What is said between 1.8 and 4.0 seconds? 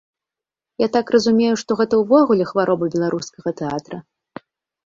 гэта ўвогуле хвароба беларускага тэатра?